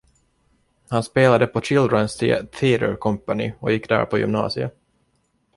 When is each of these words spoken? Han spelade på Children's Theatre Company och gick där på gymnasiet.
Han 0.89 1.03
spelade 1.03 1.47
på 1.47 1.59
Children's 1.59 2.19
Theatre 2.59 2.95
Company 2.95 3.53
och 3.59 3.71
gick 3.71 3.89
där 3.89 4.05
på 4.05 4.17
gymnasiet. 4.17 4.77